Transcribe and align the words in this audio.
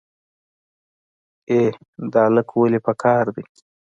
ای 1.49 1.59
دا 2.11 2.21
الک 2.29 2.49
ولې 2.59 2.79
په 2.85 2.91
قار 3.01 3.25
دی. 3.35 3.43